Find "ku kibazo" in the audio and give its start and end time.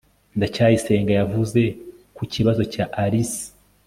2.15-2.61